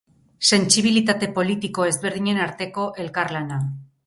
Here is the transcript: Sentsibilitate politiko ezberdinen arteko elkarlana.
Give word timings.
Sentsibilitate 0.55 1.29
politiko 1.35 1.87
ezberdinen 1.91 2.41
arteko 2.47 2.89
elkarlana. 3.05 3.63